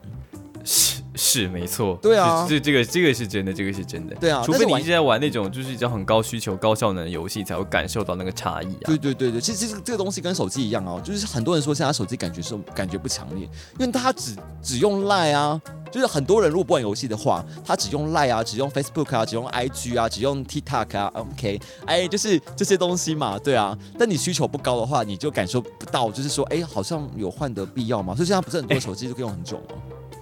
[1.15, 4.15] 是是没错，对啊是这这个这个是真的，这个是真的。
[4.15, 8.85] 对啊除非你一直在玩那种就是一种很高需求、高效能的游戏，才会感受到那个差异啊。
[8.85, 13.47] 对对对对，其实这个这个东西跟手机一样哦，就是很多人说现在手机感觉是感觉不强烈，
[13.79, 23.77] 因为他只只用 Line 啊，就是很多人如果不玩游戏的话，他只用 Line 啊，只用 Facebook 啊，只用 IG 啊，只用 TikTok 啊，OK，哎，就是这些东西嘛，对啊。
[23.97, 28.15] 但你需求不高的话，你就感受不到，就是说，哎，好像有换的必要吗？
[28.15, 29.75] 所以现在不是很多手机都可以用很久吗？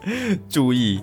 [0.49, 1.01] 注意，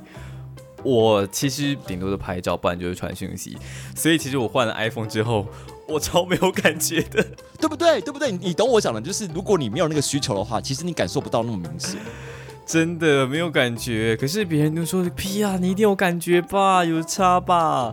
[0.83, 3.57] 我其实顶多是拍照，不然就是传讯息。
[3.95, 5.47] 所以其实我换了 iPhone 之后，
[5.89, 7.25] 我超没有感觉的。
[7.61, 8.01] 对不对？
[8.01, 8.31] 对不对？
[8.33, 11.99] 你你懂我讲的，就是如果你没有那个需求的话，其实你感受不到那么明显。
[12.67, 17.93] 真的没有感觉，可是别人都说屁啊，你一定有感觉吧，有差吧？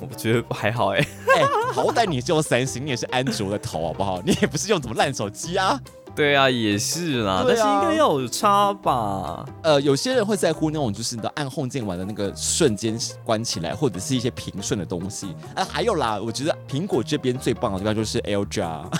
[0.00, 4.22] 我觉得还好哎、哎，好歹你是用三星，你也是安卓的头，好不好？
[4.24, 5.78] 你也不是用什么烂手机啊。
[6.16, 9.44] 对啊，也是啦，啊但是应该要有差吧？
[9.62, 15.34] 呃，有些人会在乎那种就是你的按 home 键玩的那个瞬间关起来，或者是一些平顺的东西。
[15.54, 18.90] 啊，还有啦，我觉得苹果这边最棒的地方就是 AirDrop，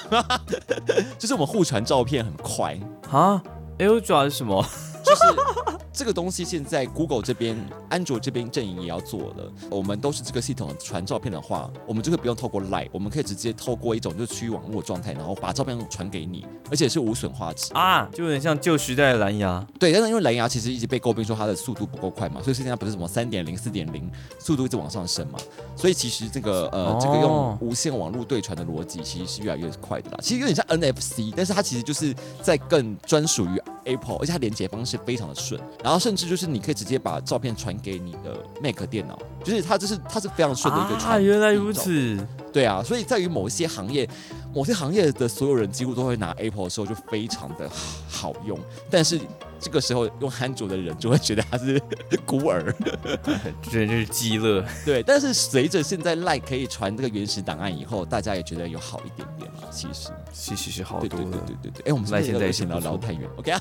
[1.18, 2.78] 就是我们互传照片很快。
[3.10, 3.42] 啊
[3.78, 4.62] ，AirDrop 是什么？
[5.06, 7.56] 就是这个东西，现在 Google 这边、
[7.88, 9.52] 安卓这边阵营也要做了。
[9.70, 17.72] 我们都是这个系统传照片的话，我们就会不用透过 Line，我们可以直接透过一种就是区域网络状态，然后把照片传给你，而且是无损画质。
[17.72, 19.64] 啊，就有点像旧时代的蓝牙。
[19.78, 25.38] 对，但是因为蓝牙其实一直被诟病说它的速度不够快嘛，所以现在不是什么三点零、四点零，速度一直往上升嘛，
[25.76, 30.18] 所以其实这个呃、哦这个用无线网络对传的逻辑其实是越来越快的啦。
[30.20, 41.16] 其实有点像 NFC，但是它其实就是在更专属于 Apple，而且它连接方式非常的顺，然后甚至就是你可以直接把照片传给你的 Mac 电脑，就是它这是它是非常顺的一个传。
[41.16, 41.72] 啊，原来如。
[41.72, 42.16] 此。
[42.52, 44.08] 对啊，所以在于某些行业，
[44.54, 47.68] 某些行业的所有人几乎都会拿 Apple 的时候就非常的
[48.08, 48.58] 好用，
[48.90, 49.20] 但是
[49.58, 51.80] 这个时候用安卓的人就会觉得他是
[52.26, 52.74] 孤儿。
[53.70, 54.64] 真是鸡肋。
[54.84, 59.68] 对，但是随着现在 Line 可以传这个原始档案以后，大家也觉得有好一点点嘛。
[59.70, 61.40] 其实，其实是好多了对对对。
[61.40, 61.90] 对对对。
[61.90, 63.60] 哎，我们现在现在闲聊聊太远，OK 啊？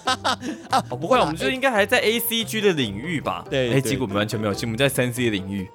[0.69, 3.43] 啊，哦，不会， 我们就应该还在 A C G 的领域吧？
[3.47, 5.69] 哎，对哎结果我们完全没有，其实我们在三 C 的领域。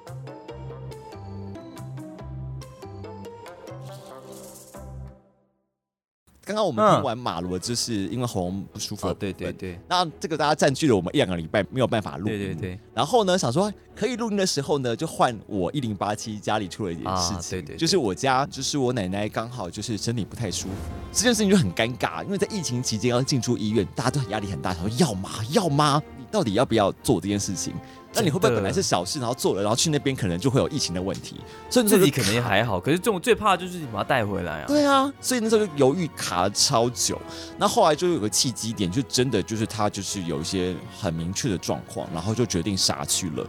[6.43, 12.37] 刚刚我们嗯听完马罗，就是因为喉咙不舒服对，对对那这个大家占据了我们一两个礼拜没有办法录音。
[12.37, 20.73] 对对对，然后呢，想说可以录音的时候呢，就换我一零八七家里出了一件事情，啊对对对就是我家就是我奶奶刚好就是身体不太舒服，
[21.11, 25.29] 这件事情就很尴尬，因为在疫情期间要进出医院，大家都很压力很大，他说要吗？
[25.51, 26.01] 要吗？
[26.17, 27.73] 你到底要不要做这件事情？
[28.13, 31.37] 那你会不会本来是小事，然后做了，然后去那边可能就会有疫情的问题，
[31.69, 34.65] 所以那时候就自己可能也还好，可是这种最怕的就是你把它带回来啊。
[34.67, 37.19] 对啊，所以那时候就犹豫卡了超久。
[37.57, 43.47] 那后来就有个契机点，就真的就是他就是有一些很明确的状况，然后就决定杀去了。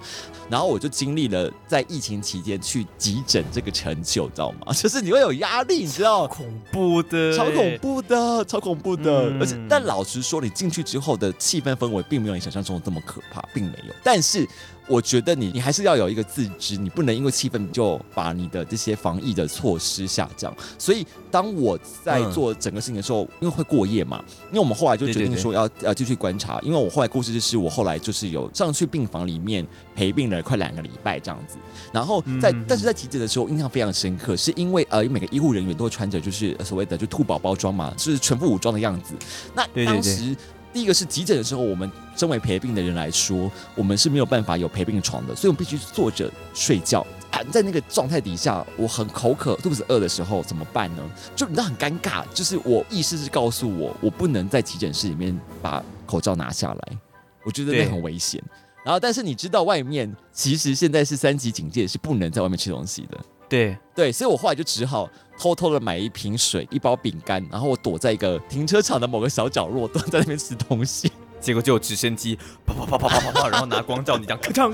[0.48, 4.72] 然后我就经历了在疫情期间去急诊这个成就，知道吗？
[4.76, 6.26] 就是你会有压力，你知道。
[6.26, 7.78] 恐怖的，超恐。
[7.80, 13.94] 怖的，超恐怖的，嗯而且但老实说，你进去之后的气氛氛围并没有你想象中的这么可怕，并没有。
[14.04, 14.46] 但是
[14.88, 20.54] 我觉得你你还是要有一个自知，你不能因为气氛就把你的这些防疫的措施下降。
[20.76, 31.56] 所以当我在嗯做整个事情的时候，因为会过夜嘛，因为我们后来就决定说要呃继续观察，因为我后来故事就是我后来就是有上去病房里面陪病了快两个礼拜这样子，
[31.92, 39.14] 然后在、嗯但是在急诊的时候印象非常深刻，是因为呃每个医护人员都会穿着就是所谓的就兔宝宝装嘛，就是全副武装的样子。
[39.54, 40.36] 那当时
[40.72, 47.06] 第一个是急诊的时候，我们身为陪病的人来说，我们是没有办法有陪病床的，所以我们必须坐着睡觉。
[47.30, 51.02] 啊，在那个状态底下，我很口渴、肚子饿的时候怎么办呢？
[51.34, 56.98] 就你知道很尴尬，就是我意识是告诉我，我不能在急诊室里面把口罩拿下来，
[57.44, 58.42] 我觉得那很危险。
[58.84, 63.18] 然后，但是你知道，外面其实现在是三级警戒，是不能在外面吃东西的。
[63.48, 65.08] 对，对，所以我后来就只好
[65.38, 71.10] 偷偷的买一瓶水、一包饼干，然后我躲在一个停车场的某个小角落，蹲在那边吃东西。
[71.40, 74.72] 结果就有直升机啪啪啪啪啪啪啪，然后拿光照你，这样咔嚓，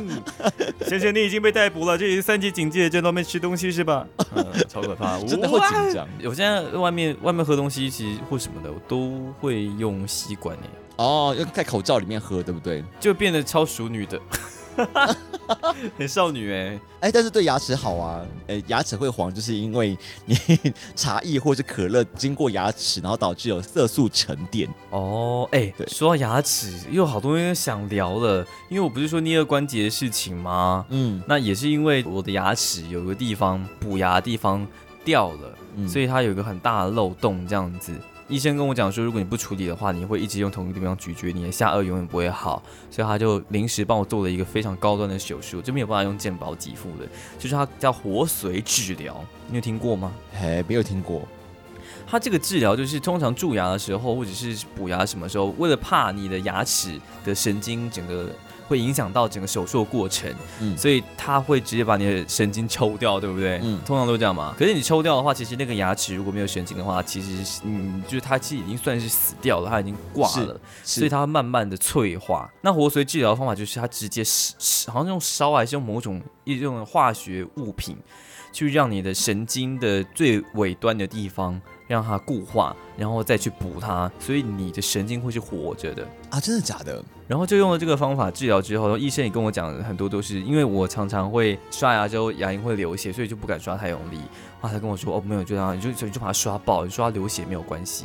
[0.86, 4.06] 先生你已经被逮捕了，这里是三级警戒，在外面吃东西是吧？
[4.68, 10.62] 超可怕，真的会紧张我现在外面外面喝东西，其实或什么的，我都会用吸管诶，
[10.96, 12.84] 哦，要在口罩里面喝，对不对？
[13.00, 14.20] 就变得超淑女的。
[15.98, 16.78] 很少女哎。
[17.00, 18.24] 哎，但是对牙齿好啊。
[18.46, 20.36] 呃，牙齿会黄，就是因为你
[20.96, 24.68] 茶艺或者可乐经过牙齿，然后导致有色素沉淀。
[24.90, 30.84] 哦，哎，对说到牙齿，又有好多人想聊了，因为我不是说颞颌关节的事情吗？
[30.90, 34.66] 嗯，那也是因为我的牙齿有个地方补牙的地方
[35.04, 37.92] 掉了，嗯所以它有一个很大的漏洞，这样子。
[38.28, 42.62] 医生跟我讲说，如果你不处理的话，你会一直用同一个地方咀嚼，你的下颚永远不会好。
[42.90, 50.12] 所以他就临时帮我做了一个非常高端的手术，就没有办法用健保给付的，就是它叫活髓治疗，你有听过吗？
[50.38, 51.22] 嘿，没有听过。
[52.06, 58.30] 它这个治疗就是通常蛀牙的时候，或者是补牙什么时候，为了怕你的牙齿的神经整个
[58.68, 63.58] 会影响到整个手术的过程，嗯所以它会直接把你的神经抽掉，对不对？
[63.62, 64.54] 嗯通常都这样嘛。
[64.58, 72.50] 可是你抽掉的话，其实那个牙齿如果没有神经的话，其实是嗯，就是它其实已经算是死掉了，它已经挂了，所以它慢慢的脆化。
[72.60, 77.96] 那活髓治疗的方法就是它直接烧，好像用烧还是用某种一种化学物品，
[78.52, 86.06] 去让你的神经的最尾端的地方让它固化，然后再去补它，所以你的神经会是活着的。
[86.30, 87.02] 啊，真的假的？
[87.26, 94.18] 然后就用了这个方法治疗之后，医生也跟我讲很多都是因为我常常会刷牙之后牙龈会流血，所以就不敢刷太用力。
[94.60, 98.04] 啊，他跟我说哦没有，就这样，你就你就把它刷爆，你刷流血没有关系。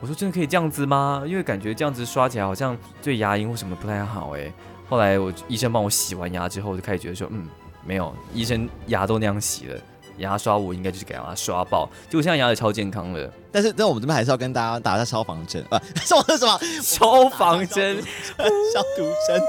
[0.00, 1.22] 我说真的可以这样子吗？
[1.26, 4.52] 因为感觉这样子刷起来好像对牙龈或什么不太好诶。
[4.88, 7.46] 后来我医生帮我洗完牙之后，就开始觉得说嗯
[7.84, 9.80] 没有，医生牙都那样洗了。
[10.18, 13.30] 牙刷我应该就是给它刷爆，结果现在牙齿超健康的。
[13.50, 18.02] 但是，但我们这边还是要跟大家打一下消防针啊， 什么什么消防针，
[18.36, 19.42] 消毒针。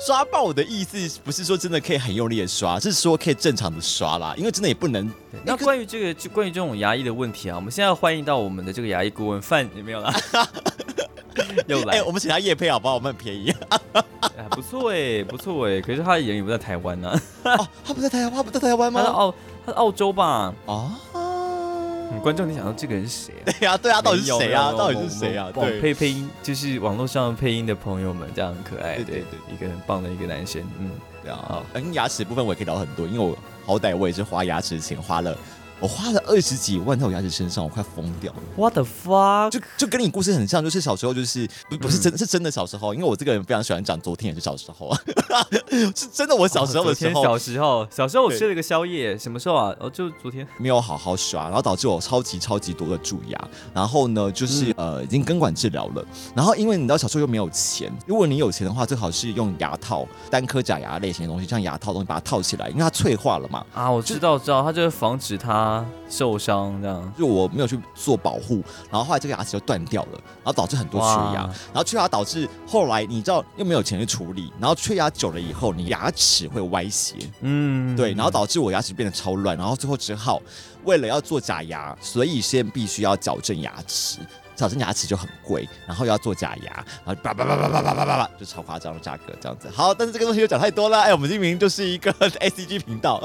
[0.00, 5.10] 刷爆我的意思不是说真的可以很用力的刷，是说可以正常的刷啦，因为真的也不能。
[5.44, 10.14] 那关于这个，就关于这种牙医的问题啊，我们现在要欢迎到我们的这个牙医顾问范，有没有啦？
[11.66, 12.94] 又来哎、，我们请他夜配好不好？
[12.94, 13.52] 我们很便宜。
[13.92, 15.80] 哎，不错哎，不错哎。
[15.80, 19.00] 可是他人也不在台湾呢、哦，他不在台湾，他不在台湾吗？
[19.00, 19.34] 他在澳，
[19.72, 20.52] 澳洲吧？
[20.66, 23.44] 哦，嗯，观众，你想到这个人是谁啊？
[23.44, 24.72] 对呀、对呀、到底是谁啊？
[24.72, 25.50] 到底是谁啊？
[25.52, 30.90] 对，配配音就是网络上配音的朋友们，这样很可爱，对对对，一个很棒的一个男生，嗯，
[31.22, 31.64] 对啊好。
[31.72, 35.36] 跟牙齿部分我也可以聊很多，因为我好歹我也是花牙齿的钱花了，
[35.80, 38.38] 我花了二十几万在我牙齿身上，我快疯掉了。
[38.56, 39.50] What the fuck？
[39.50, 44.98] 就就跟你故事很像，就是小时候就是不不是真、是真的小时候，因为我这个人非常喜欢讲昨天也是小时候啊，
[45.94, 49.74] 是真的我小时候的时候、小时候，小时候我对吃了个宵夜，什么时候啊？
[49.78, 50.46] 哦，就昨天。
[50.58, 65.38] 没有好好刷，然后导致我超级超级多的蛀牙，然后呢就是、呃已经根管治疗了，然后因为你知道小时候又没有钱，如果你有钱的话，最好是用牙套单颗假牙类型的东西，像牙套的东西把它套起来，因为它脆化了嘛，啊，我知道，我知道，它就是防止
[65.68, 67.12] 他受伤这样。
[67.18, 80.40] 就我没有去做保护，然后后来这个牙齿就断掉了，然后导致很多缺牙，然后缺牙导致后来你知道又没有钱去处理，然后缺牙久了以后，你牙齿会歪斜，嗯，对，然后导致我牙齿变得超乱，然后最后只好
[80.84, 84.18] 为了要做假牙，所以先必须要矫正牙齿。
[84.56, 89.68] 矫正牙齿就很贵，然后又要做假牙，然后叭叭叭叭叭叭叭叭叭，就超夸张的价格这样子。
[89.72, 93.22] 好，但是这个东西又讲太多了，哎，我们明明就是一个 A C G 频道。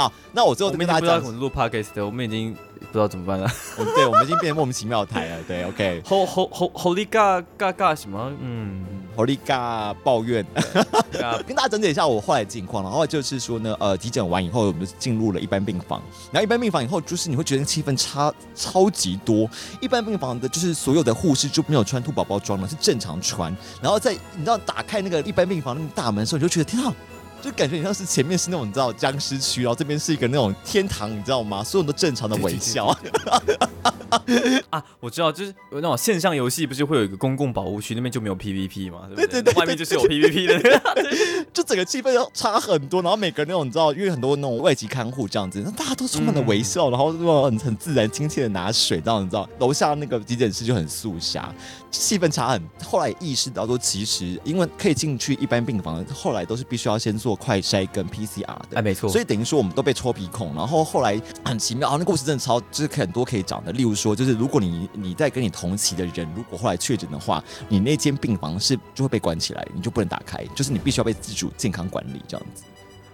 [0.00, 3.46] 好，那我最后跟大家讲怎么录 podcast 的，我们已经不知道怎么办了。
[3.76, 6.02] 我们对我们已经变得莫名其妙的台了，对，OK。
[6.08, 8.32] Ho ho ho Holy God God God 什么？
[8.40, 8.82] 嗯，
[9.14, 10.42] 火力嘎抱怨，
[11.22, 12.82] 啊跟大家整理一下我后来的近况。
[12.82, 16.00] 然后就是说呢，呃，急诊完以后，我们就进入了一般病房。
[16.32, 19.46] 然后一般病房以后，就是你会觉得气氛差超级多。
[19.80, 23.54] 一般病房的就是所有的护士就没有穿兔宝宝装了，是正常穿。
[23.82, 26.94] 然后在你知道打开那个一般病房那个大门的时候，你就觉得天啊！
[27.42, 31.64] 就感觉你像是前面是那种你知道僵尸区，然后这边是一个那种天堂，你知道吗？
[31.64, 32.86] 所有人都正常的微笑。
[34.70, 40.80] 啊，我知道，就是有那种线上游戏，不是会有一个公共保护区，那边就没有 PVP 嘛，对对对外面就是有 PVP 的。
[41.52, 51.52] 就整个气氛要差很多，然后每个人那种你知道，因为很多那种外籍看护这样子，那大家都充满了微笑，然后那种很很自然亲切的拿水，这样你知道，楼下那个急诊室就很肃杀，
[51.90, 52.62] 气氛差很。
[52.84, 58.76] 后来意识到说，其实因为可以进去一般病房，后来都是必须要先做快筛跟 PCR 的。
[58.76, 63.72] 哎，没错，所以等于说我们都被戳鼻孔，然后后来很奇妙啊，那故事真的超，就是很多可以讲的。
[63.72, 72.64] 例如说，就是如果你你在跟你同期的人，如果后来确诊的话，你那间病房是就会被关起来，你就不能打开，就是你必须要被自主健康管理这样子。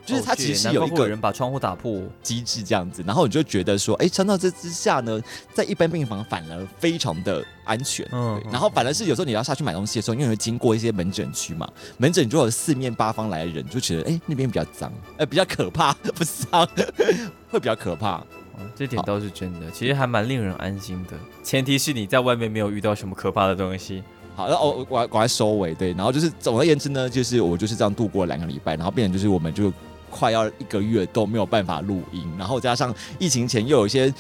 [0.07, 1.97] 就是它其实是有一个人把窗户打破。
[2.23, 5.21] 机制这样子，然后你就觉得说，哎，相较这之下呢，
[5.53, 8.07] 在一般病房反而非常的安全。
[8.13, 16.67] 嗯，然后反而是有时候你要下去买东西的时候，因为会经过一些门诊区嘛，门诊就有四面八方来的人，就觉得哎那边比较脏，呃比较可怕，不是脏，
[17.49, 18.17] 会比较可怕。
[18.59, 21.13] 嗯这点倒是真的，其实还蛮令人安心的。
[21.43, 24.03] 前提是你在外面没有遇到什么可怕的东西。
[24.35, 29.73] 好，那我我我来收尾，对，然后就是总而言之呢，就是我就是这样度过了两个礼拜，然后变成就是我们就
[30.11, 34.13] 快要一个月都没有办法录音，然后加上疫情前又有一些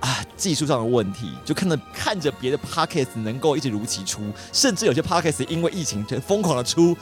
[0.00, 4.22] 啊技术上的问题，就看着看着别的 p o c k e t 能够一直如期出，
[4.52, 6.96] 甚至有些 p o c k e t 因为疫情疯狂的出，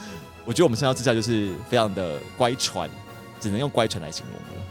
[0.45, 2.89] 我觉得我们生肖之下就是非常的乖传，
[3.39, 4.63] 只能用乖传来形容了。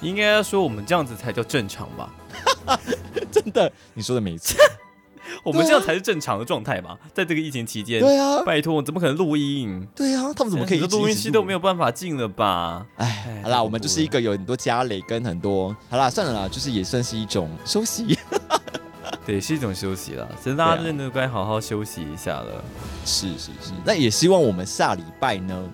[0.00, 2.12] 应该说我们这样子才叫正常吧？
[3.32, 4.56] 真的，你说的没错。
[5.42, 9.86] 我们这样才是正常的状态嘛，在这个疫情期间，对啊，拜托，怎么可能录音？
[9.94, 12.86] 对啊，他们怎么可以录音机都没有办法进了吧？
[12.96, 18.18] 哎，好啦，我们就是一个有很多家累跟很多，好啦，算了啦，就是也算是一种休息，
[19.26, 22.64] 对，是一种休息了，其实大家真的该好好休息一下了。
[23.04, 25.68] 是是是，那也希望我们下礼拜呢，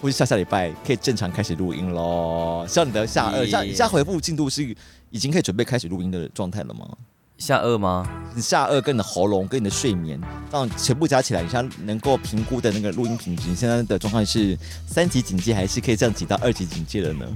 [0.00, 2.64] 或者下下礼拜可以正常开始录音喽。
[2.68, 4.62] 像你的下呃下下回复进度是
[5.10, 6.88] 已经可以准备开始录音的状态了吗？
[7.38, 8.08] 下颚吗？
[8.34, 10.20] 你下颚跟你的喉咙跟你的睡眠，
[10.50, 14.56] 这样全部加起来，你现在能够评估的那个录音品质，你现在的状况是
[14.86, 17.26] 三级警戒，还是可以降级到二级警戒了呢？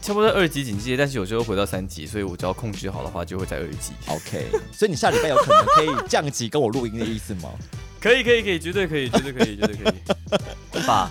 [0.00, 3.92] 差不多二级警戒，但是有时候回到三级，所以我只要控制好的话，就会在二级。
[4.06, 7.50] OK，所以你下礼拜有可能可以降级跟我录音的意思吗？
[8.00, 9.94] 可以，可以，可以，绝对可以，绝对可以，绝对可以。
[10.86, 11.10] 爸，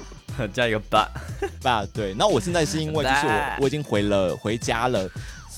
[0.53, 1.09] 加一个爸，
[1.61, 2.13] 爸，对。
[2.13, 5.09] 那我现在是因为就是我 我已经回了回家了。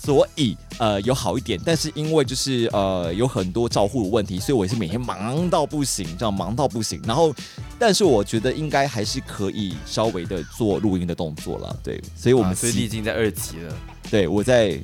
[0.01, 7.01] 所以呃有好一点，但是因为就是呃有很多照护的问题，所以我是每天忙到不行，这样忙到不行。
[7.05, 7.33] 然后，
[7.77, 12.01] 但是我觉得应该还是可以稍微的做录音的动作了，对。
[12.15, 13.75] 所以我们所以你已经在二级了，
[14.09, 14.79] 对我在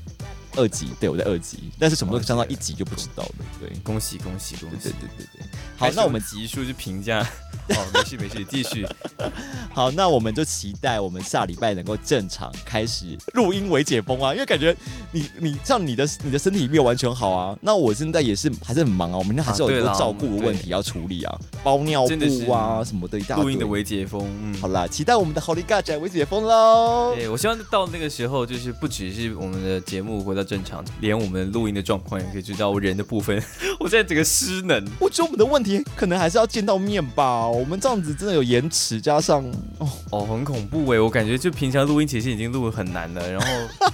[0.55, 3.69] 二级，对我在二级，但是什么时候升到一级就不知道了，对。
[3.83, 4.89] 恭喜恭喜恭喜！
[4.89, 5.45] 对对对对。
[5.77, 7.19] 好，那我们级数就评价。
[7.69, 8.85] 哦，没事没事，继续。
[9.73, 14.75] 好，那我们就期待我们下礼拜能够正常开始录音为解封啊，因为感觉
[15.11, 24.29] 你你像你的你的身体没有完全好啊，那我现在也是还是很忙啊，我明天还是有很多照顾的问题要处理啊，包尿布啊什么的，一大录音的为解封。
[24.43, 27.15] 嗯，好啦，期待我们的 Holy God 为解封喽。
[27.15, 33.41] 对，我希望到那个时候，就是不只是我们的节目回到正常，连我们录音的状况也可以知道我人的部分。
[33.79, 37.47] 我现在整个失能，我觉得我们的问题可能还是要见到面吧。
[37.47, 39.43] 我们这样子真的有延迟，加上
[39.79, 40.99] 哦哦，很恐怖哎！
[40.99, 43.47] 我感觉就平常录音其实已经录很难了，然后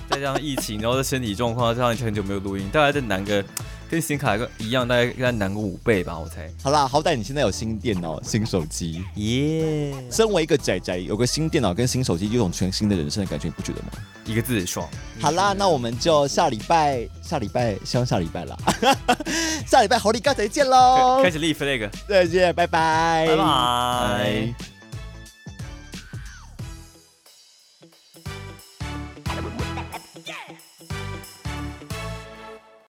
[0.09, 3.43] 再加上疫情，然后这身体状况，加上很久没有录音，大概再难个
[3.91, 6.49] 跟新卡个一样，大概再难个五倍吧，我猜。
[6.63, 9.93] 好啦，好歹你现在有新电脑、新手机，耶！
[10.09, 13.89] 身为一个仔仔，有个新电脑跟新手机，有种全新的人生的感觉，你不觉得吗？
[14.25, 14.87] 一个字爽。
[15.19, 18.57] 好啦，那我们就下礼拜，下礼拜，希望下礼拜啦。
[19.67, 21.19] 下礼拜好，你刚才见喽！
[21.21, 24.70] 开始立 flag，再见，拜拜，拜拜。